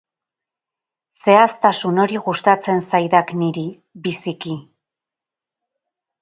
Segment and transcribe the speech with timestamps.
[1.25, 3.67] Zehaztasun hori gustatzen zaidak niri,
[4.09, 4.55] biziki.